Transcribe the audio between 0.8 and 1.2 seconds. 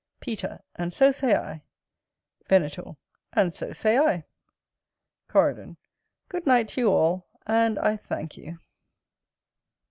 so